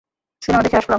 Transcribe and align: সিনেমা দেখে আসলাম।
সিনেমা 0.41 0.63
দেখে 0.63 0.77
আসলাম। 0.77 0.89